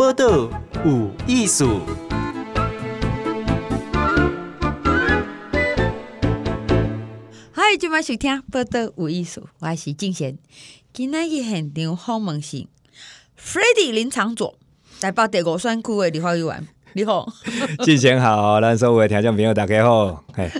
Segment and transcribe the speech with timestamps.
[0.00, 0.48] 报道
[0.82, 1.82] 有艺术。
[7.52, 10.38] 嗨，今晚收听报道有艺术，我是静贤。
[10.94, 12.66] 今天去现场访问是
[13.38, 14.58] Freddy 林长佐，
[15.02, 16.66] 台北第五选区的立法委员。
[16.92, 17.26] 你好，
[17.84, 20.24] 之前好，咱所有的听众朋友大家好。
[20.34, 20.50] 嘿，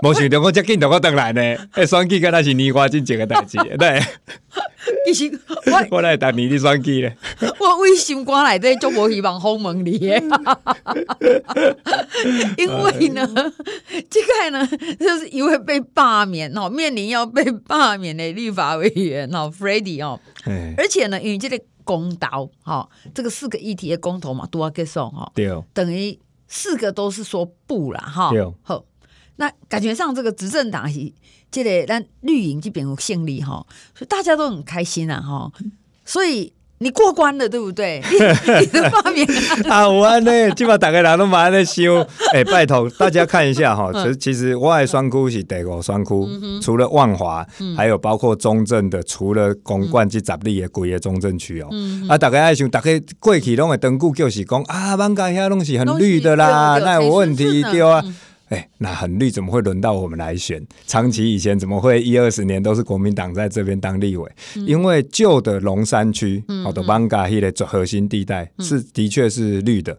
[0.00, 1.40] 没想到我这么快就回来呢。
[1.72, 4.00] 哎，选举跟那是年花真正的代志， 对。
[5.06, 7.16] 其实我我来当年的选举咧。
[7.58, 10.22] 我为心肝内底就无希望访问你的，
[12.56, 13.28] 因为呢，
[14.08, 20.20] 这个呢就是一位被罢免哦，面临要被罢免的立法委员哦，Freddy 哦，
[20.76, 21.60] 而且呢，因为这个。
[21.84, 26.18] 公投，哈，这个四个议题的公投嘛，都要给送哈，对，等于
[26.48, 28.30] 四个都是说不了哈，
[28.62, 28.84] 好，
[29.36, 31.12] 那感觉上这个执政党是
[31.50, 35.52] 这个咱绿营这边有胜利哈，所以大家都很开心啊哈，
[36.04, 36.52] 所以。
[36.82, 38.02] 你过关了，对不对？
[38.60, 39.24] 你的发明
[39.70, 42.00] 啊，我安呢，基本上大家人都蛮在修。
[42.34, 46.10] 哎、欸，拜托大家看一下哈，其实其实我的选区是第五选区，
[46.60, 51.68] 除了万华，还有包括中正的，除了公馆及十里的贵的中正区哦。
[52.08, 58.02] 啊，大家爱想，大家过去拢会登记就是讲啊，万家遐拢是很绿的啦，那有问题对啊。
[58.52, 60.62] 哎、欸，那很绿，怎么会轮到我们来选？
[60.86, 64.30] 长期以前怎么会一二十年都是国民党在这边当立委？
[64.56, 69.96] 嗯、因为旧的龙山区，好的艋舺的最核心地带是的确是绿的。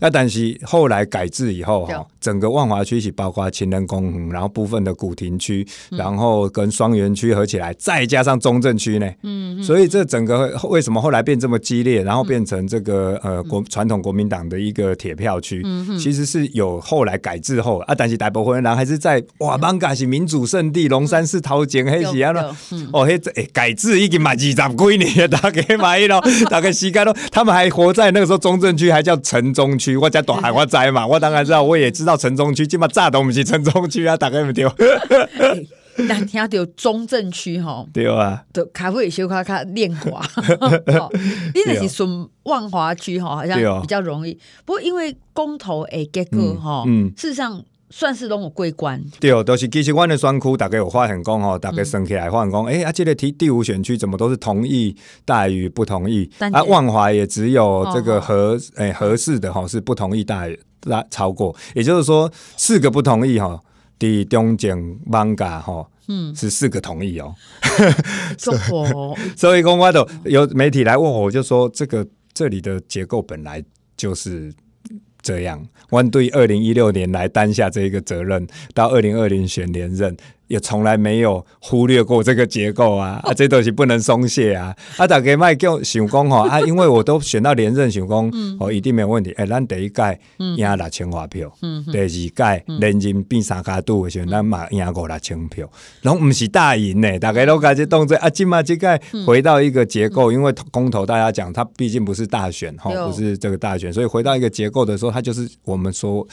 [0.00, 15.64] 那但是后来改制以后，哈，整个万华区是包括情人公园，然后部分的古亭区，然后跟双园区合起来，再加上中正区呢，嗯，所以这整个为什么后来变这么激烈，然后变成这个呃国传统国民党的一个铁票区，
[15.98, 22.54] 其实是有后来改制后啊，但是大部分人还是在哇，艋舺是民主圣地，龙山寺头前黑是安咯，
[22.92, 29.96] 哦嘿，哎改制已经满二十几年， 大概买咯，大概膝盖咯，他们还活在那个时候中正区还叫城中区。
[29.96, 34.70] 我家大海我知嘛， 我当然知道，我也知道城中区，起码炸都不是城中区啊，大概唔丢。
[36.08, 40.20] 但听到中正区哈，对啊，都开会小卡卡练华，
[41.54, 44.36] 你那是顺万华区哈，好像比较容易。
[44.64, 47.62] 不过因为公投诶结果哈，嗯，事实上。
[47.96, 56.28] 算是拢有过关，对，都是其实阮的选区，大概有发现讲吼，大概算起来发现讲，哎、欸，啊，这个题第五选区怎么都是同意大于不同意？
[56.40, 63.60] 啊，万华也只有这个合，哎、欸，合适的哈是不同意大于大超过，也就是说四个不同意哈，
[63.96, 67.32] 第中正艋舺哈，嗯，是四个同意哦。
[69.38, 73.64] 所以讲我都有媒体来问我，我就说这个这里的结构本来
[73.96, 74.52] 就是。
[75.24, 80.14] 这样，我对二零一六年来担下这一个责任，到二零二零选连任。
[80.54, 83.20] 也从来没有忽略过这个结构啊！
[83.26, 84.72] 啊，这东西不能松懈啊！
[84.96, 89.32] 啊，大家卖叫想讲吼 啊，因为我都选到连任，想讲哦，一定没有问题。
[89.32, 91.52] 哎，咱第一届赢六千华票，
[91.90, 95.68] 第二届连任变三脚督的时候，咱嘛赢五六千票，
[96.02, 97.18] 拢不是大赢呢。
[97.18, 106.24] 大家都开始动作啊，今嘛这届回到一个结构，因为公投大家讲，它毕竟不是大选哈，不是这个大选，所以回到一个结构的时候，它就是我们所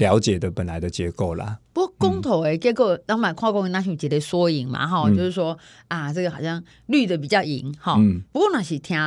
[0.00, 1.56] 了解的本来的结构啦。
[1.78, 5.56] 不过公投诶，结果当买跨国那是一个缩影嘛哈，就是说
[5.86, 7.96] 啊，这个好像绿的比较赢哈。
[8.32, 8.98] 不过那是听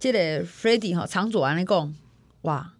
[0.00, 1.94] 这个 Freddy 哈常左安尼讲，
[2.42, 2.72] 哇。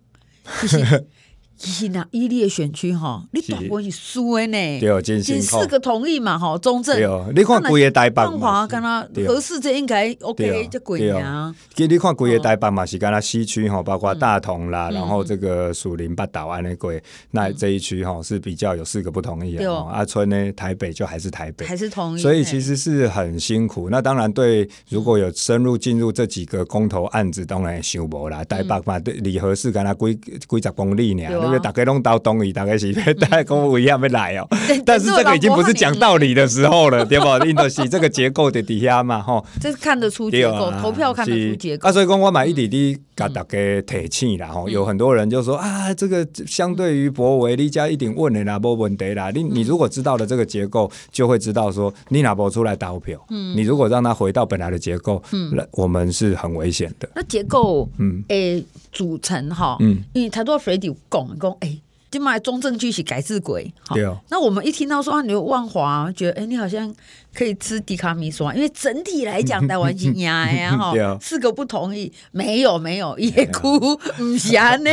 [1.57, 4.81] 是那伊利的选区哈，你大部分是输的呢。
[4.81, 6.97] 对，真是四个同意嘛哈，中正。
[6.97, 11.55] 对，你看规个台北万华跟他合适，这应该 OK，这贵啊。
[11.75, 19.87] 其实你看规个台北嘛，是跟他西区哈，包括大同啦，然后这个树林八岛安那贵，那这一区哈是比较有四个不同意啊。
[19.93, 22.21] 阿春呢，台北就还是台北，还是同意。
[22.21, 23.89] 所以其实是很辛苦。
[23.89, 28.43] 那当然对，如果有深入进入这几个公投案子，当然也想无啦。
[28.45, 31.45] 台北嘛，对，离合适跟他几几十公里呢。
[31.59, 34.47] 大家拢到东移，大概是大概跟我一样没来哦。
[34.85, 37.47] 但是这个已经不是讲道理的时候了，对不？
[37.47, 39.45] 印度是这个结构的底下嘛，吼。
[39.61, 41.89] 这是看得出结构，投票看得出结构。
[41.89, 44.69] 啊，所以讲我买一点点，给大家提醒啦，吼。
[44.69, 49.31] 有很多人就说啊，这个相对于博维，你家一定问的啦，没问题啦。
[49.35, 53.19] 你你如果知道了这个结构，就会知道说，你拿不出来投票。
[53.31, 53.57] 嗯。
[53.57, 57.09] 你如果让它回到本来的结构，嗯，我们是很危险的。
[57.15, 61.81] 那结构，嗯，诶，组成哈，嗯，因为太多 Freddy 讲讲，诶。
[62.11, 64.17] 起码中正区是改制鬼，对哦。
[64.31, 66.95] 那我们一听到说啊，你有万华，觉得哎，你好像
[67.35, 71.19] 可以吃迪卡米说，因为整体来讲，台湾是压呀 哈。
[71.21, 74.91] 四个不同意，没有没有，也哭唔闲呢。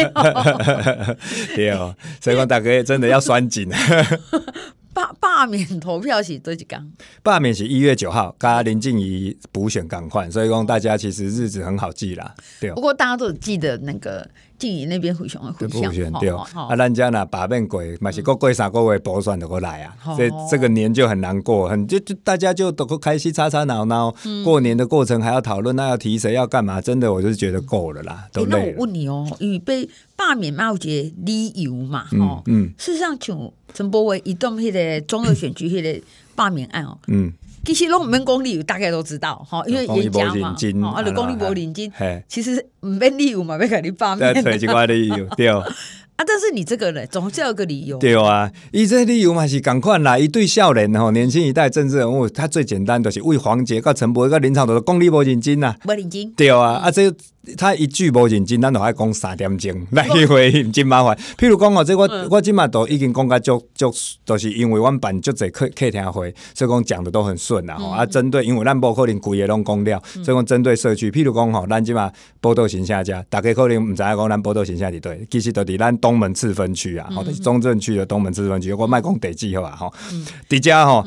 [1.56, 3.70] 对哦，所以讲大家真的要拴紧。
[4.94, 6.92] 罢罢免投票是多几天？
[7.24, 12.36] 罢免是一月九号，跟林静怡补选赶快，所以讲大家其实日子很好记啦。
[12.60, 14.28] 对，不过大家都记得那个
[14.62, 24.14] 静仪那边回选的回选对，啊，咱家呢把面过，嘛是过过三个月补选就过来啊，所以这个年就很难过，很就就大家就都开心吵吵闹闹，
[24.46, 26.80] 过年的过程还要讨论，那要提谁要干嘛？
[26.80, 28.66] 真的，我就是觉得够了啦，都累了。
[28.66, 33.52] 那我问你哦，因为被罢免嘛，有一个理由嘛，哦，嗯，事实上像。
[33.74, 36.06] 陈柏伟移动迄个中二选举迄个
[36.36, 37.32] 罢免案哦，嗯，
[37.64, 41.92] 其实拢毋免讲理由，大概都知道吼，因为演讲嘛，哦，啊，就讲你无认真，
[42.28, 45.48] 其实毋免理由嘛，要甲你罢免， 对，一寡理由 对。
[45.48, 57.12] 啊，但是你这个人总是要有个理由，对啊，伊这理由嘛是共款啦，伊对少年吼，年轻一代政治人物，他最简单就是为黄杰、甲陈柏惟、甲林长都讲你无认真呐，无认真，对啊，啊这。
[57.58, 61.18] 他一句无认真，咱就爱讲三点钟 来去回应，真麻烦。
[61.38, 63.92] 譬如讲哦，这我、嗯、我即嘛都已经讲甲足足，
[64.24, 67.88] 都、就是因为阮办足侪客客厅会，所以讲讲的都很顺啦吼。
[67.88, 79.94] 嗯、啊，针对因为咱无可能规个拢讲了，嗯、所以讲针对社区，譬如讲吼，咱即嘛报道形象家，大家可能毋知影讲咱报道形象伫对，其实都伫咱东门次分区啊，吼、嗯，中正区的东门次分区，我卖讲地址好啊，吼，
[80.48, 81.04] 伫遮吼。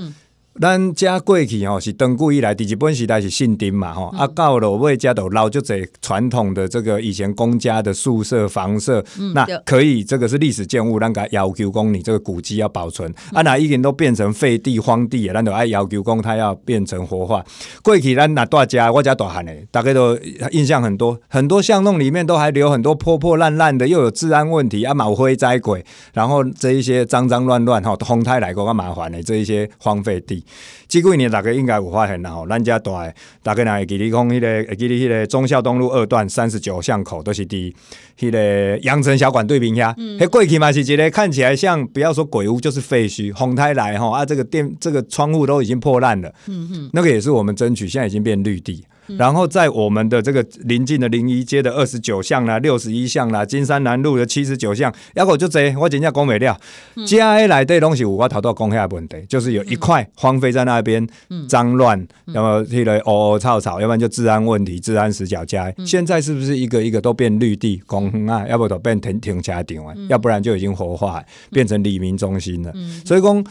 [0.60, 17.44] 咱遮过去吼是长久以来，伫日本时代是信丁嘛吼，啊到了尾遮都留足侪传统的这个以前公家的宿舍房舍，嗯、那可以这个是历史建物，咱个要求讲你这个古迹要保存，嗯、啊那已经都变成废地荒地，咱就爱要求讲它要变成活化。
[17.82, 20.16] 过去咱那大家我家大汉诶，大概都
[20.52, 30.43] 印象很多，很多巷弄里面都还留很多破破烂烂的，又有治安问题啊，毛灰灾鬼，然后这一些脏脏乱乱吼，风台来过较麻烦的这一些荒废地。
[30.86, 37.74] 这几年大家应该有发现啦吼，咱家大诶，大家若会记得讲迄个，会记得迄个忠孝东路二段三十九巷口都是伫
[38.18, 48.84] 迄个阳城小馆对面遐，迄过去嘛是一个看起来像不要说鬼屋就是废墟，风台来吼啊，这个电这个窗户都已经破烂了，嗯哼，那个也是我们争取，现在已经变绿地。
[49.18, 56.58] 然后在我们的这个临近的临沂街的二十九巷啦、六十一巷啦、金山南路的七十九巷，要不就这，我真正讲不了。
[57.06, 61.06] 家内的东西我头都讲下问题，就是有一块荒废在那边，
[61.48, 65.72] 脏乱，要么那个凹凹草草，要不然就治安问题、治安死角家。
[65.86, 68.46] 现在是不是一个一个都变绿地公园啊？
[68.48, 69.94] 要不都变停停车场啊？
[70.08, 72.72] 要不然就已经活化，变成里民中心了。
[73.04, 73.44] 所以讲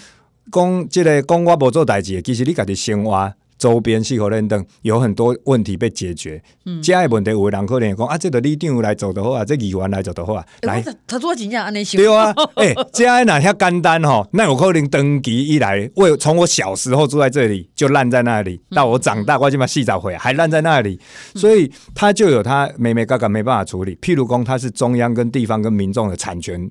[0.52, 3.34] 讲这个讲我无做代志，其实你家己生活。
[3.64, 21.00] 周边气候认证有很多问题被解决，嗯，这个问题有的人可能讲啊，这个里长来做的话，这议员来做的话，来，他做真正安尼想，对啊， 哎，这个哪遐简单吼，那有可能登基以来，我从我小时候住在这里就烂在那里，到我长大我就把细找回来还烂在那里，
[21.36, 23.96] 所以他就有他眉眉角角没办法处理。
[24.02, 26.70] 譬如讲，他是中央跟地方跟民众的产权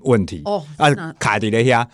[0.00, 0.90] 问题哦，啊，
[1.20, 1.86] 卡在咧遐。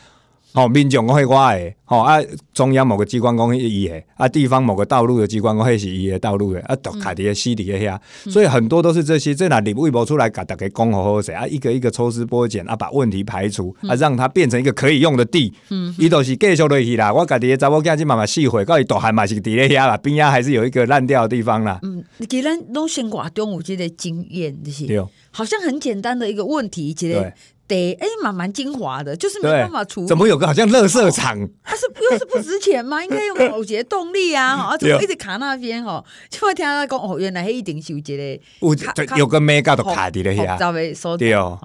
[0.55, 2.19] 哦，民众讲迄我诶，吼啊，
[2.55, 7.99] 中央某个机关讲伊诶，啊，地方某个道路的机关讲迄是伊诶道路诶，啊，都卡伫个死伫个遐，
[8.31, 17.13] 所以很多都是这些，这哪立微博出来甲大家讲好好势啊，一个一个抽丝剥茧啊，把问题排除啊，让它变成一个可以用的地，嗯，伊都是继续落去啦。
[17.13, 21.79] 我家己诶查某囝仔慢慢细会，到伊大汉嘛是伫咧遐啦，边仔还是有一个烂掉的地方啦。
[21.83, 27.33] 嗯，既然拢生活中有这个经验，这些好像很简单的一个问题，其实。
[27.69, 30.07] 对，哎，蛮蛮精华的，就是没办法处理。
[30.07, 31.37] 怎么有个好像垃圾场？
[31.63, 33.05] 它是又是不值钱吗？
[33.05, 35.85] 应该用某些动力啊， 啊，怎么一直卡那边？
[35.85, 40.59] 哦，就会听他讲哦，原来一定是有一个，有有个咩搞都卡在了遐。
[40.59, 41.59] 稍微说对哦，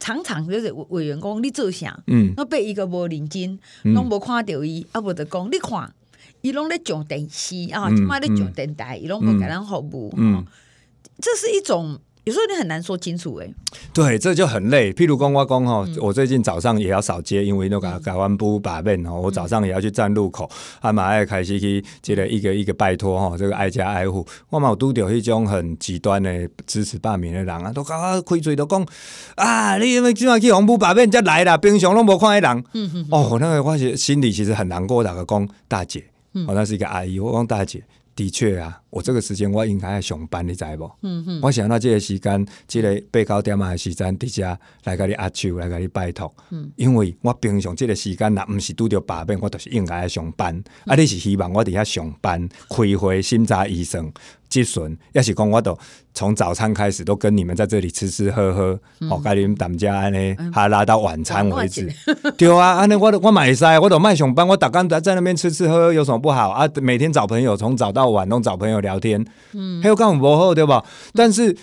[0.00, 1.94] 常常就是委员讲你做啥？
[2.06, 5.92] 嗯，那被一个无认真，拢无看到伊，啊，无得讲你看，
[6.40, 10.10] 伊拢咧上电视啊，即马咧上电台，伊拢无给咱服务。
[10.16, 10.42] 嗯，
[11.20, 12.00] 这是一种。
[12.24, 13.54] 有时候你很难说清楚哎，
[13.92, 14.90] 对，这就很累。
[14.90, 20.48] 譬如讲我讲哈，我最近早上也要扫街，因为那个改完不把面哦，我早上也要去站路口，
[20.80, 28.86] 啊嘛爱开始去接了一个一个拜托哈，这个挨家挨户，我嘛有拄到一种很极端的支持罢免的人啊，都刚刚开嘴都讲
[29.34, 36.02] 啊，你因为今晚去红布把面才来啦，平常拢无看到人，嗯嗯，哦，那个我是心里其实很难过，大个讲大姐，
[36.46, 37.82] 哦，那是一个阿姨，我讲大姐。
[38.16, 40.90] 的确啊，我这个时间我应该要上班，你知不？
[41.02, 46.32] 嗯哼，我想到这个时间，这个八九点啊时间，伫遮来甲你握手，来甲你拜托。
[46.50, 50.54] 嗯，因为我平常这个时间，若毋是拄着罢免，我都是应该要上班。
[50.56, 54.12] 嗯、啊，你是希望我伫遐上班，开会审查医生。
[54.48, 55.76] 积损，要是讲我都
[56.12, 61.92] 从早餐开始都跟你们在这里吃吃喝喝，好，跟你们谈家安尼，还拉到晚餐为止。
[62.38, 66.68] 对啊，安尼我我买菜，我都卖上班，我打刚在在那边吃吃喝喝有什么不好啊？
[66.80, 70.84] 每天找朋友从早到晚都找朋友聊天，嗯，还有干什么不好对吧？
[71.14, 71.56] 但是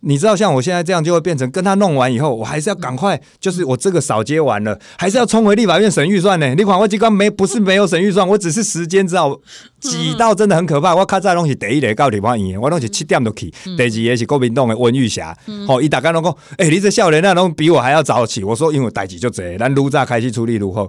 [0.00, 6.54] 你知道，像我现在这样，就会变成跟他弄完以后，我还是要赶快，就是我这个扫街完了，还是要冲回立法院审预算呢。
[6.54, 9.40] 你看我机关没不是没有审预算，我只是时间知道
[9.80, 10.94] 挤到真的很可怕。
[10.94, 13.52] 我卡在东西第一个到地方院，我东西七点就去。
[13.76, 15.36] 第二个是国民党的温玉霞，
[15.66, 18.44] 哦，伊大家拢讲，哎，你这少年啊，拢比我还要早起。
[18.44, 20.88] 我说因为代志就这，咱愈早开始处理愈好。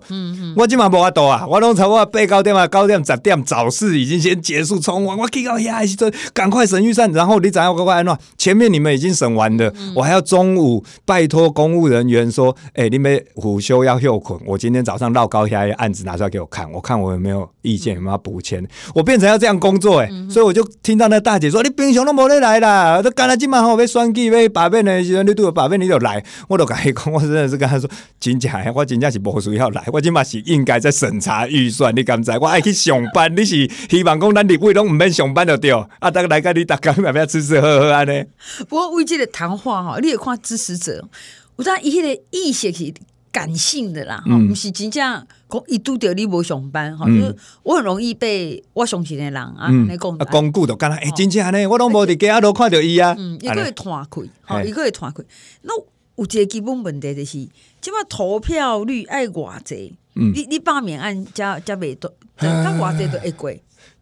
[0.56, 8.18] 我今嘛无法度啊，我拢从我八九点啊，九点十点早市已经先结束冲完，我去到遐时阵赶快审预算，然后你知影我赶快安怎？
[8.38, 9.18] 前面你们已经。
[9.18, 18.64] 审完了，我还要中午拜托公务人员说：“哎、欸，你们午休要休困。”我今天早上绕高下案子拿出来给我看，我看我有没有意见，有没有补签。
[18.94, 27.90] 我变成要这样工作，哎，所以我就听到那大姐说：“你平常都没得来啦，都干了今晚好被选举被罢免的时候，你都有罢免你就来。”我都跟他讲，我真的是跟他说
[28.20, 28.72] ：“真假？
[28.76, 31.96] 我真正是无需要来，我今晚是应该在审查预算。
[31.96, 32.32] 你敢知？
[32.40, 35.72] 我爱去上班，你是希望讲咱立委拢唔免上班就对。
[35.72, 38.24] 啊，大家来跟你大家要不要吃吃喝喝安尼？
[38.68, 41.08] 不过为这个谈话哈，你也看支持者，
[41.56, 42.94] 我知道伊个意识是
[43.32, 55.24] 感性的啦，哈、嗯，不是真正讲一拄着你无上班哈，嗯、就是我很容易被我相信的人啊，来讲啊，光顾都干啦，哎，真正安尼，我拢无伫家都看到伊啊，嗯，一个会团开，好，一个会团开。
[55.62, 55.74] 那
[56.16, 57.34] 有一个基本问题就是，
[57.80, 63.52] 即马投票率爱偌济，嗯，你你罢免案加加未多，加偌济都会过。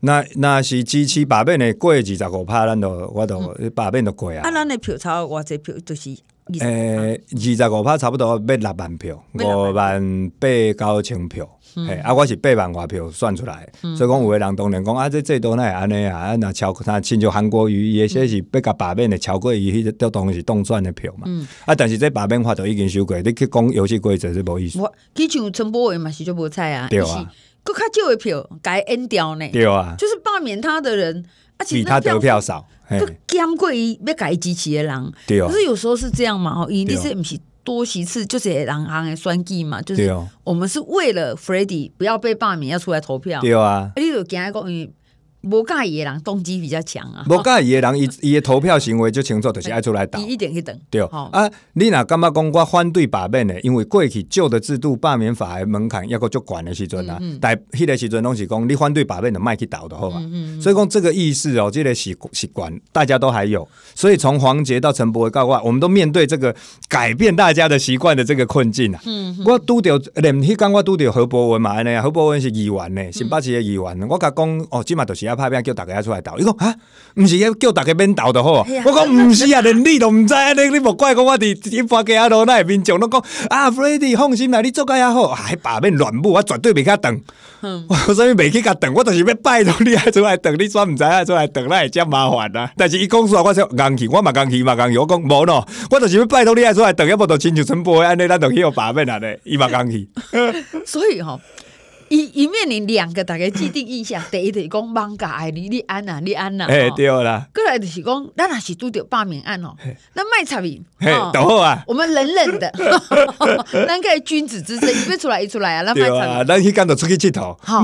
[0.06, 3.42] 那那是支持罢免的过二十五趴，咱都我都
[3.74, 4.42] 罢免都过啊。
[4.44, 6.16] 啊，咱的票差偌济票就是
[6.60, 10.48] 诶，二十五趴差不多要六万票，五万八
[10.78, 11.50] 九千票。
[11.90, 21.28] 诶，啊，我是八万外票算出来，所以讲有个人当然讲啊，这最多那安尼啊，那超他亲像韩国瑜，也些是八甲罢免的超过伊迄个都当是当选的票嘛。
[21.66, 24.80] 啊，但是这罢免法都已经修过，你去讲游戏规则是无意思。
[24.80, 26.88] 我，其像陈柏伟嘛是就无菜啊。
[26.90, 27.30] 对啊。
[27.66, 29.50] 佫较少的票改 N 掉呢？
[29.52, 31.26] 对啊，就是罢免他的人，
[31.58, 35.12] 而且比他得票少，佫减过伊要改支持的人。
[35.26, 36.54] 对啊，可是有时候是这样嘛？
[36.54, 39.82] 吼，伊你是毋是多席次，就是人行的选举嘛？
[39.82, 43.42] 就是我们是为了 Freddy 不要被罢免，要出来投票。
[43.42, 44.90] 对啊，你就惊讲伊。
[45.46, 47.26] 无介意的人动机比较强啊！
[47.30, 50.20] 无介意的人，伊伊的投票行为就清楚，就是爱出来投。
[50.22, 50.76] 一点一等。
[50.90, 60.22] 对啊，你若感觉讲我反对罢免的，因为过去旧的制度罢免法的门槛抑够足悬的时阵啊，但迄个时阵拢是讲你反对罢免的卖去倒的好啊。
[60.60, 63.68] 所以讲这个意思哦，这个习习惯大家都还有。
[63.94, 66.56] 所以从黄杰到陈柏惟到我，我们都面对这个
[66.90, 69.02] 改变大家的习惯的这个困境啊。
[69.46, 74.08] 我拄着连迄天我拄着何博文嘛，安尼啊，何博文是议员呢，新北市的议员。
[74.10, 75.46] 我甲讲哦，即嘛就是要。
[75.46, 76.74] 拍拼叫大家出来投，伊讲啊，
[77.16, 78.66] 毋是要叫大家免投就好。
[78.86, 87.22] 我讲毋是啊，连你都毋知，你你莫怪讲我伫一发给阿罗那边讲，拢讲啊，Freddy 放心啦，你做个也好，还罢免乱舞，我绝对袂去等。
[87.88, 92.72] 我所以袂去甲等，我就是要拜托你爱出来等，你煞毋知啊出来等，那会真麻烦啊。
[92.78, 100.10] 但是伊讲出来，我说硬气，我嘛硬气嘛硬气，我讲无咯，我就是要拜托你爱出来等，要不就亲像陈柏惟安尼，咱就去互罢免啊咧，伊嘛硬气。
[100.86, 101.40] 所以吼。
[102.10, 107.48] 一一面临两个大概既定印象， 第一就是讲网咖爱你，你安呐，你安呐，哎对啦。
[107.54, 109.74] 过来就是讲，咱若是拄着罢免案哦，
[110.14, 111.84] 那卖差评，嘿，都好啊。
[111.88, 112.72] 我们冷冷的，
[113.88, 117.84] 咱个君子之争，一别出来一出来啊，那卖差评，咱去干就出去佚佗，好，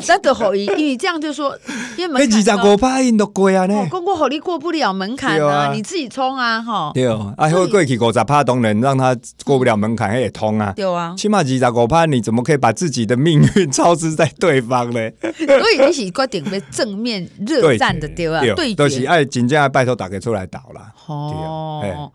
[0.00, 1.56] 咱就好伊，因为这样就说，
[1.96, 14.28] 因为二十五趴因都过啊呢，讲我好你过不了门槛啊，你自己冲啊，哈，对啊，啊，会过去五十趴当然让他过不了门槛，也通啊，对啊，起码二十五趴，你怎么可以把自己的命运操之在？
[14.38, 15.10] 对方呢？
[15.20, 20.92] 所以你是决定要正面热战的对啊，对决都是爱真正拜托大家出来倒啦。
[21.06, 22.12] 哦，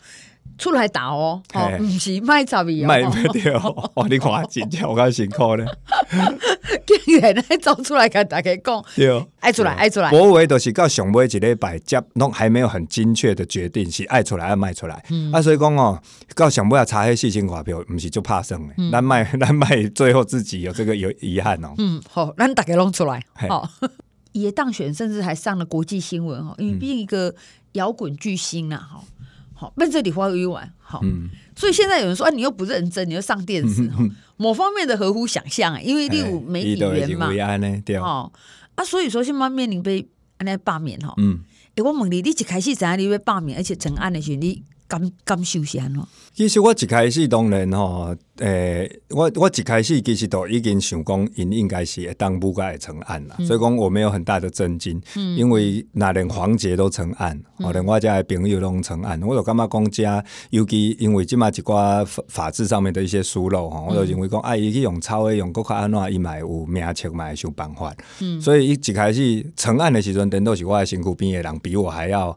[0.64, 1.42] 出来打哦，
[1.78, 2.88] 不是卖杂鱼哦。
[2.88, 3.02] 卖
[3.34, 5.66] 对 哦，你看真正我较辛苦呢。
[6.88, 10.10] 竟然还走出来跟大家讲，对，爱出来爱出来。
[10.10, 15.04] 柏惟都是到上尾一礼拜接，拢还没有很精确的决定是爱出来爱卖出来。
[15.34, 16.02] 啊，所以讲哦，
[16.34, 18.74] 到上尾要查迄四千块票，不是就怕生的。
[18.90, 21.74] 咱卖咱卖，最后自己有这个有遗憾哦。
[21.78, 23.22] 嗯，好，咱大家拢出来。
[23.34, 23.70] 好，
[24.32, 27.34] 也当选，甚至还上了国际新闻哈，因为毕竟一个
[27.74, 29.02] 摇滚巨星呐，哈，
[29.64, 31.00] 好，被这里花一晚，好，
[31.56, 33.90] 所以现在有人说，啊，你又不认真，你又上电视。
[34.36, 37.28] 某方面的合乎想象，因为你有媒体人嘛，
[38.02, 38.30] 哦，
[38.76, 40.06] 啊，所以说现在面临被
[40.38, 41.40] 安尼罢免哈，嗯，
[41.76, 46.04] 诶，我问你，你一开始知影你要罢免，而且成案的时候，你感感受是安怎？
[46.34, 48.14] 其实我一开始当然吼。
[48.40, 72.36] 诶、欸，我我一开始其实都已经想讲，因应该是会当不该成案啦，嗯、所以讲我没有很大的震惊，嗯、因为那连黄杰都成案，我、嗯、连我家的朋友拢成案，我就感觉讲家，尤其因为即马一寡法法制上面的一些疏漏吼，我就认为讲，哎，伊去用抄的用国较安怎伊嘛有名册嘛会想办法，嗯、所以伊一开始成案的时阵，等都是我的身躯边的人比我还要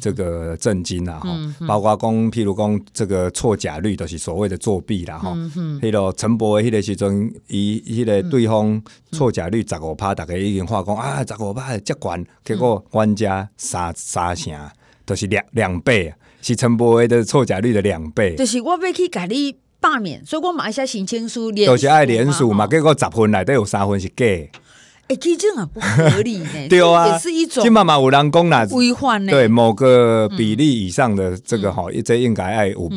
[0.00, 1.22] 这个震惊啦，
[1.66, 5.37] 包括讲譬如讲这个错假率，都是所谓的作弊啦，哈、嗯，
[5.80, 14.52] 迄个陈柏惟迄个时阵，伊迄个对方错假率十五趴，逐个已经话讲啊，十五趴接管，结果玩家三三成，
[15.04, 18.34] 都、就是两两倍，是陈柏惟的错假率的两倍。
[18.36, 24.24] 就是我要去甲你罢免，所以我马一下申请书，就是爱连署嘛，结果十分内底有三分是假。
[25.08, 26.48] 哎、欸，其实这样不合理呢。
[26.68, 27.62] 对啊，也是一种。
[27.62, 29.32] 金妈妈有人讲啦，规范呢。
[29.32, 32.90] 对某个比例以上的这个哈，这应该爱有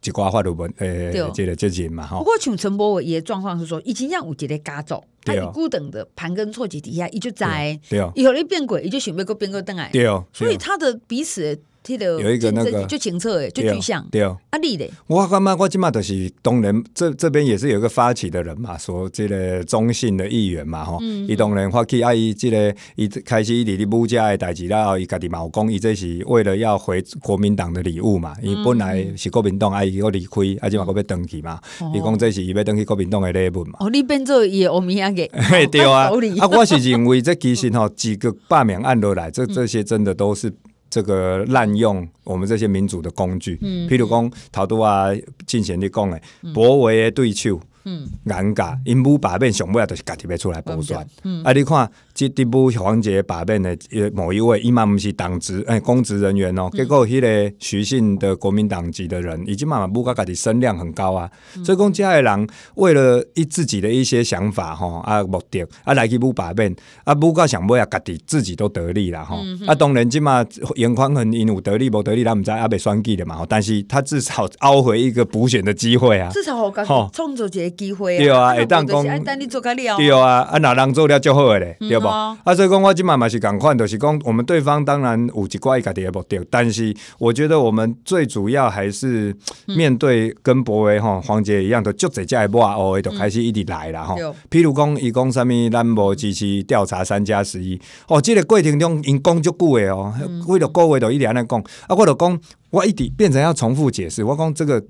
[0.00, 2.18] 几挂法律文诶，这个责任嘛哈。
[2.18, 7.78] 不过像陈柏惟的状况是说，以前让有一个家族，他一孤等的盘根错节底下，伊就在，
[8.14, 9.90] 以后你变鬼，伊就想要个变个灯来。
[9.92, 10.24] 对哦。
[10.32, 11.60] 所以他的彼此。
[11.94, 14.36] 有一个那个就清澈诶，就具象对哦。
[14.50, 14.90] 啊，你嘞？
[15.06, 31.60] 我感觉我今嘛都是当然，这这边也是有一个发起的人嘛，说这个中信的议员嘛，吼、嗯，伊当然发起啊，伊这个伊开始伊伫咧母家的代志啦，伊家己嘛有讲，伊这是为了要回国民党的礼物嘛，伊本来是国民党，啊伊要离开，啊即嘛搁要登记嘛，
[31.94, 33.78] 伊讲这是伊要登记国民党的礼物嘛。
[33.80, 35.28] 哦，你变做伊的欧米亚给？
[35.70, 40.52] 对啊， 啊，我是认为这其实吼几个罢免案落来，这这些真的都是。
[40.90, 45.08] 这个滥用我们这些民主的工具，嗯、譬如讲，头拄啊，
[45.46, 46.20] 进前你讲的，
[46.52, 47.60] 博维的对手。
[47.84, 51.08] 嗯，尴尬，因母罢免上尾啊，都是家己要出来补选。
[51.22, 53.78] 嗯，啊，你看，这地部黄捷罢免的
[54.12, 56.76] 某一位，伊嘛毋是党职诶，公职人员哦、喔。
[56.76, 61.30] 结果，迄个徐姓的国民党籍的人，已经慢慢母家家己声量很高啊。
[61.56, 69.36] 嗯、所以讲，这些人为了伊自己的一些想法吼啊目的啊来去母罢免啊母家上尾啊家己自己都得利啦吼。
[69.40, 70.44] 嗯、啊，当然即嘛
[70.74, 73.46] 严宽恒因有得利无得利，咱毋知啊未选举的嘛。
[73.48, 76.28] 但是他至少凹回一个补选的机会啊。
[76.32, 77.78] 至少我感觉创造一个。
[77.78, 82.50] 机会对啊，会当讲对啊，啊哪人做了就好个咧，对不？
[82.50, 89.34] 啊，所以讲我今嘛嘛是共款，就是讲我们对方当然有一寡伊家己的目的，但是我觉得我们最主要还是
[89.66, 94.16] 面对跟博威吼黄杰一样的，就这家也不啊，哦，就开始一直来了哈。
[94.50, 100.12] 譬如讲，伊讲啥物，咱无支持调查三加十一，哦，这个过程中因讲足久诶哦，
[100.46, 104.82] 为了各位都一直安尼讲，啊，我就讲我一直变成要重复解释，我讲这个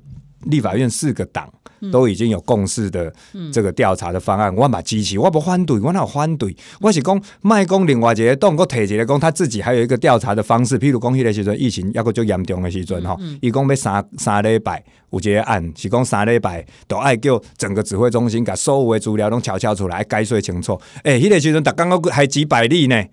[0.45, 1.49] 立法院四个党。
[1.93, 3.13] 都已经有共识的
[3.53, 6.53] 这个调查的方案，嗯、我嘛支持，我不反对，我哪有反对？
[6.81, 20.77] 我是讲卖讲另外一个党，我提一个讲他自己还有一个调查的方式，譬如讲迄个时阵疫情抑个最严重的时阵吼，伊讲要三三礼拜有一个案，是讲三礼拜都爱叫整个指挥中心把所有的资料拢悄悄出来，解释清楚。
[21.05, 23.05] 诶，迄个时阵，逐刚刚还几百例呢。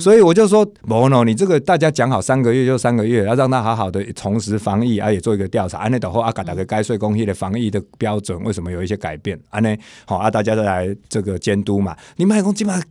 [0.00, 12.82] 所以我就说，某某，你这个大家讲好三个月就三个月，要让他好好的重拾防疫，而且做一个调查，安内岛后阿嘎打个该税公司的防疫的标准为什么有一些改变，安内好啊，大家都来这个监督嘛，你们还攻击吗。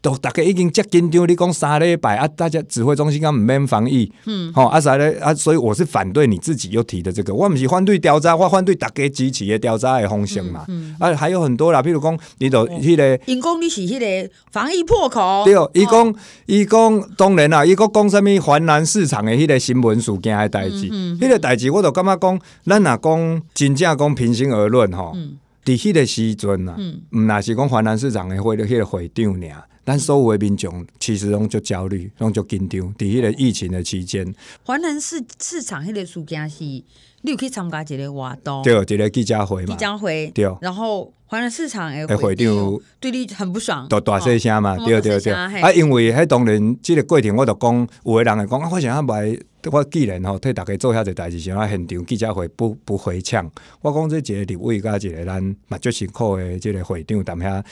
[0.00, 16.14] 都大家已经接紧张，你讲三礼拜啊，大家指挥中心敢毋免防疫，嗯，吼啊啥咧啊，所以我是反对你自己又提的这个，我毋是反对调查，我反对大家支持的调查的方向嘛，嗯嗯、啊，还有很多啦，比如讲，你都迄个，因讲你是迄个防疫破口，对，伊讲
[16.46, 25.16] 伊讲当然啦，伊讲讲啥物环南市场的迄个新闻事件的代志，迄、嗯嗯、个代志我都感觉讲，咱若讲真正讲平心而论吼，
[25.64, 26.76] 伫迄、个时阵啊，
[27.12, 29.64] 毋那是讲华南市场的会迄个会长尔。
[29.84, 32.80] 咱所有的民众其实拢就焦虑，拢就紧张。
[32.96, 34.32] 在迄个疫情的期间，
[34.64, 36.84] 华南市市场迄个事件是，你
[37.32, 40.48] 有去参加一个活动，对，一个记者会嘛，记者会，对。
[40.60, 45.32] 然后华南市场的会长对你很不爽，都大细声嘛，对对对。
[45.32, 49.36] 啊，因为迄当然，即个过程我都讲，有诶人会讲啊，我想要买，
[49.70, 53.48] 我既然吼替大家做遐个代志，像啊现场记者会不不回呛，
[53.80, 57.62] 我讲这一个立委甲一个咱嘛足辛苦诶，即个会长，踮遐。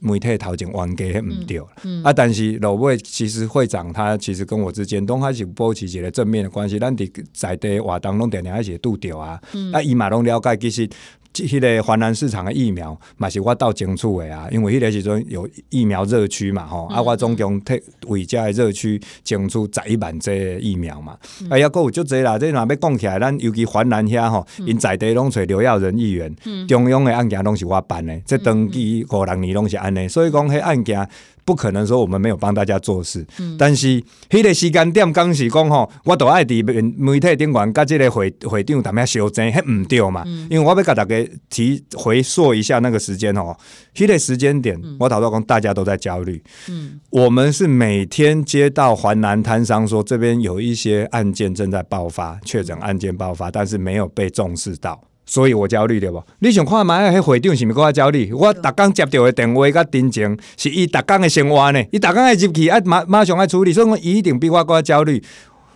[0.00, 2.12] 媒体头前冤家毋对，嗯嗯、啊！
[2.12, 9.40] 但是落尾其实会长他其实跟我之间拢还是保持一个正面的关系，咱伫在地活动拢定定还是拄着啊！
[9.54, 10.86] 嗯、啊，伊嘛拢了解其实。
[11.32, 21.16] 迄个华南市场的疫苗嘛是我到争取的啊，因为迄个时阵有疫苗热区嘛吼，啊我总共替为遮的热区争取十一万剂疫苗嘛，
[21.48, 26.34] 啊抑佫有足侪啦，即若要讲起来，咱尤其华南遐吼，因在地拢找刘耀仁议员，
[26.66, 31.08] 中央的案件拢是我办的，即登记五六年拢是安尼，所以讲迄案件。
[31.44, 36.64] 不可能说我们没有帮大家做事，嗯、但是迄个时间点刚是讲吼，我都爱伫
[36.96, 40.22] 媒体顶管，甲这个会会长他们修正，迄唔对嘛？
[40.26, 43.56] 嗯、因为我要甲大家提回溯一下那个时间吼，
[43.94, 55.00] 迄个时间点，嗯、我头先讲大家都在焦虑，嗯，我们是每天接到环南摊商说这边有一些案件正在爆发，确诊案件爆发，但是没有被重视到。
[55.30, 56.20] 所以我焦虑对不？
[56.40, 57.00] 你想看嘛？
[57.08, 58.32] 迄会长是毋是较焦虑？
[58.32, 61.80] 我逐工接到的电话甲真情，是伊逐工的生活呢。
[61.92, 65.22] 伊逐工爱入去，爱马马上爱处理，所以我一定比我较焦虑。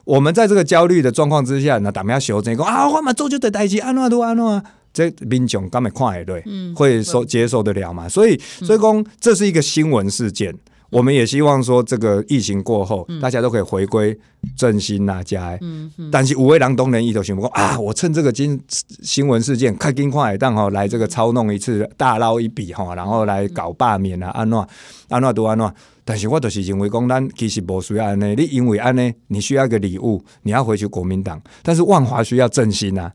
[0.04, 4.62] 我们在这个焦虑的状况之下，那大家修正讲啊，我嘛做就得代志，安怎都安怎，
[4.92, 8.08] 这民众敢会看会对，嗯、会受接受得了嘛？
[8.08, 10.52] 所以，所以讲这是一个新闻事件。
[10.90, 14.16] 我们也希望说，这个疫情过后，大家都可以回归
[14.56, 15.58] 振兴啊，家。
[15.60, 16.08] 嗯嗯。
[16.10, 24.68] 但是五位郎东人一头想不过啊，我趁这个新新闻事件，开金矿海当哈，来这个操弄一次，大捞一笔哈，然后来搞罢免啊，安诺
[25.08, 25.74] 安诺都安诺。
[26.04, 28.34] 但是我就是认为讲，咱其实不需要安呢。
[28.34, 31.42] 你因为安呢，你需要一个礼物，你要回去国民党。
[31.62, 33.12] 但是万华需要振兴啊。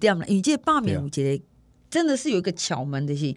[0.00, 1.44] 对啊，你这罢免，我觉得
[1.90, 3.34] 真的是有一个巧门的是。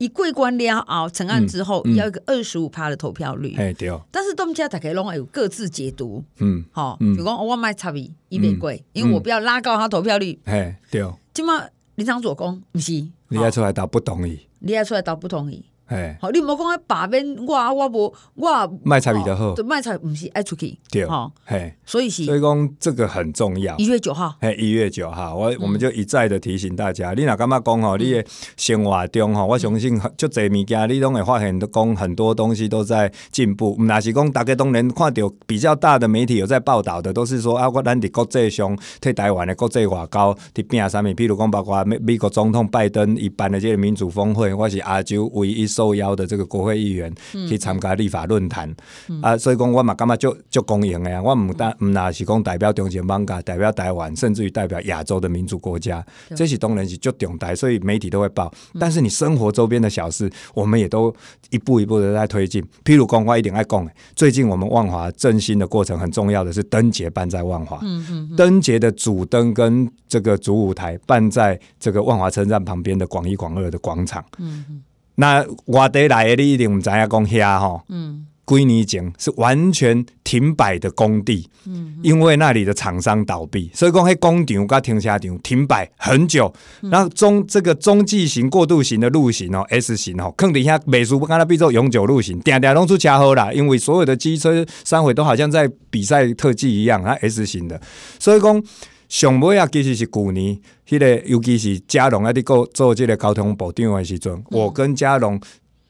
[0.00, 3.54] 一桂冠了后，成案之后要一个二十五趴的投票率。
[3.58, 3.92] 哎，对。
[4.10, 6.24] 但是东家大家拢有各自解读。
[6.38, 10.40] 嗯，好，比如讲我卖差别一玫贵，因为我不要拉高他投票率。
[10.46, 11.06] 哎，对。
[11.34, 11.62] 今嘛
[11.96, 12.92] 林长左公不是，
[13.28, 15.66] 你要出来打不同意，你要出来打不同意。
[15.90, 23.76] 哎，好，你莫讲喺罢免我，我无我卖菜比较好，卖菜毋是爱出去，对，哈，嘿，所以是，所以讲这个很重要。
[23.76, 28.24] 一月九号，嘿，一月九号，我我们就一再的提醒大家，你若感觉讲吼，你的
[28.56, 33.74] 生活中吼，我相信就侪物件，你拢会发现，都讲很多东西都在进步。
[33.76, 46.60] 唔，那是讲大家当然看到比较大的媒体有在报道的，都是说啊，我咱伫国际上替台湾的国际外交伫拼啥物，比如讲包括美美国总统拜登一办的这个民主峰会，我是亚洲唯一受邀的这个国。
[46.60, 47.10] 国会议员
[47.48, 48.70] 去参加立法论坛、
[49.08, 58.52] 嗯、啊，所以讲我嘛感觉就就公营的呀，我唔单唔那是讲代表中间邦噶，代表台湾，甚至于代表亚洲的民主国家，对这些当然是就重大，所以媒体都会报。
[58.78, 61.10] 但是你生活周边的小事，我们也都
[61.48, 62.62] 一步一步的在推进。
[62.84, 74.82] 譬如讲，我一定爱讲，最近我们万华振兴的过程很重要的是灯节办在万华，嗯嗯，灯节的主灯跟这个主舞台办在这个万华车站旁边的广一广二的广场，嗯嗯。
[75.20, 86.52] 那外地来的你一定唔知影讲遐吼，嗯，几年前是完全停摆的工地，嗯，因为那里的厂商倒闭，所以讲迄工厂甲停车场停摆很久。
[86.80, 97.80] 然后中这个中继型、过渡型的路型哦，S 型哦，坑底下美术不跟它比做永久路型，定定拢出车祸啦，因为所有的机车商会都好像在比赛特技一样，啊 S 型的，
[98.18, 98.62] 所以讲。
[99.10, 100.56] 上尾啊，其实是旧年，
[100.88, 105.38] 迄个尤其是嘉龙啊，伫做即个交通部长的时阵，嗯、我跟嘉龙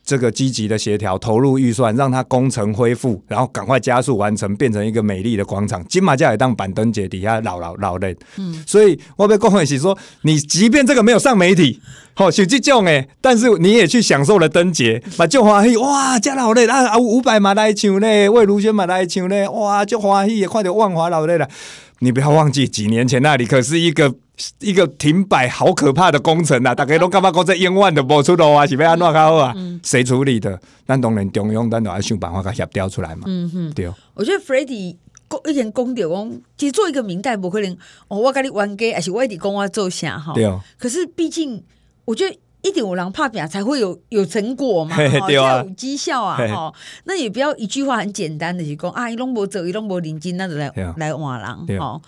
[0.02, 5.85] 这个积极的协调，投入预算，让它工程恢复，然后赶快加速完成，变成一个美丽的广场。
[5.87, 11.78] 金马家也当板灯节底下老老老人，嗯，所以我被讲的是说，你即便这个没有上媒体，
[12.14, 21.46] 好手机种诶，但是你也去享受了灯节，把就欢喜哇，加老累啊，五百嘛来唱咧，魏如萱嘛来唱咧，哇，就欢喜也快点万华老累了。
[22.01, 24.15] 你不要忘记，几年前那里可是一个
[24.61, 26.75] 一个停摆、好可怕的工程啊！
[26.75, 28.67] 大家都干嘛讲这冤枉的播出路啊？
[28.67, 29.55] 是要安怎搞啊？
[29.83, 30.59] 谁处理的？
[30.87, 33.25] 咱当然中央，咱都要想办法给协调出来嘛。
[33.27, 33.91] 嗯哼，对。
[34.15, 34.97] 我觉得 Freddie
[35.47, 37.71] 一点讲到讲，其实做一个明代不可能
[38.09, 40.33] 哦，我跟你冤家，还是我一直讲我做啥哈？
[40.35, 40.51] 对。
[40.79, 41.63] 可是毕竟，
[42.07, 42.37] 我觉得。
[42.62, 46.73] 一定有人怕表才会有有成果嘛，哈，才有绩效啊，哈。
[47.05, 52.01] 那也不要一句话很简单的去讲啊，伊拢无做，伊拢无认真，那就来来换人，吼。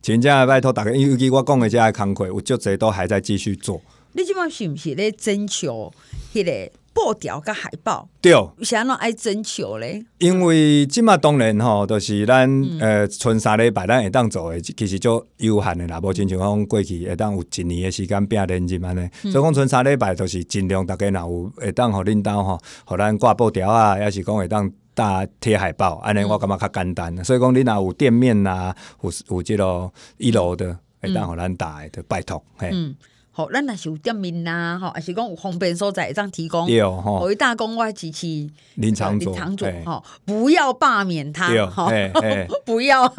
[0.00, 3.80] 真正拜托大家，尤其我讲的这些工课，有足侪都还在继续做。
[4.12, 5.92] 你今晚是不是咧征求
[6.32, 6.72] 迄个？
[6.92, 10.04] 布条甲海报，对，想要爱征求咧。
[10.18, 16.00] 因为即马当然吼，都、就是咱呃，剩三礼拜咱会当做诶，其实就有限诶啦。
[16.00, 27.16] 无亲像讲过去会当有一年诶时间拼连任安尼，嗯、所以讲剩三礼拜都是尽量逐家若有会当互恁兜吼，互咱挂布条啊，抑是讲会当大贴海报，安尼我感觉较简单。
[27.16, 32.70] 嗯、所以讲你若有店面呐、啊，有有这个一楼的，会当互咱大的拜托，嘿。
[32.72, 32.96] 嗯
[33.38, 36.66] 好，咱若是有店面啦，吼，还是讲有方便所在，这样提供。
[36.66, 38.26] 对哦，我一大公我支持
[38.74, 41.88] 林场主，林场主，吼，不要罢免他，吼，
[42.66, 43.04] 不要，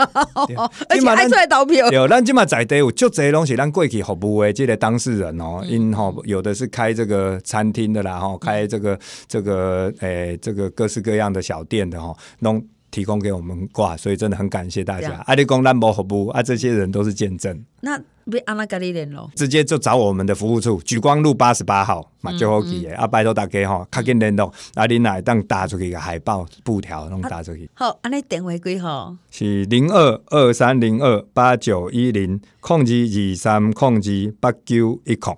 [0.90, 1.90] 而且还出来投票。
[1.90, 15.12] 有，咱今嘛在地有足侪拢是咱过去服务的这个当事人哦，因吼有的是开这个餐厅的啦，吼，开这个这个诶这个各式各样的小店的吼，拢提供给我们挂，所以真的很感谢大家。
[15.26, 17.64] 啊，你讲咱无服务啊，这些人都是见证。
[17.82, 18.02] 那。
[18.30, 22.96] 别安那跟你联络，直接就找我们的服务处，举光路八十八号嘛，就好记的。
[22.96, 27.68] 啊，拜托大家吼，赶紧联络，啊，你来当打出去个海报布条，弄打出去。
[27.74, 29.18] 好，安尼电话几号？
[29.32, 35.36] 是零二二三零二八九一零控制二三控制八九一控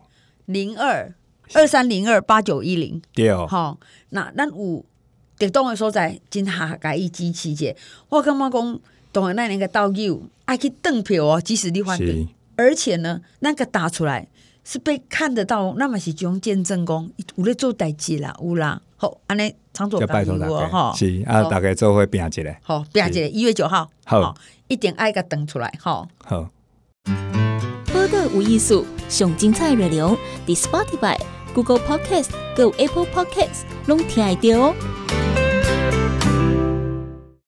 [0.47, 1.15] 零二
[1.53, 3.01] 二三零二八九一零。
[3.13, 4.85] 对，好，那咱有
[5.41, 7.75] 特动的所在，真下改一支持者。
[8.09, 8.79] 我感觉讲，
[9.11, 11.97] 当然那年个导游爱去登票哦，即使你换。
[12.55, 14.27] 而且呢，那个打出来
[14.63, 18.79] 是被看得到，那么是种见证功，有咧做代志啦，有啦。
[18.97, 26.07] 好，安尼常做朋友哦，哈，是啊，大概做会拼一个，好拼一个，一月九号，好，一定爱个登出来，好。
[26.23, 26.51] 好。
[27.91, 31.19] 报道有艺术，上精彩内容，The Spotify、
[31.55, 34.75] Google Podcast、Go Apple Podcast，拢听得到哦。